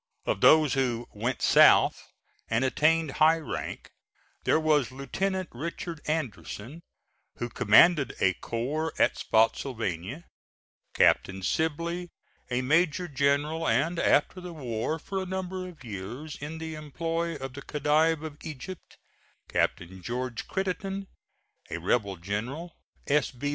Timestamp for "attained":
2.65-3.11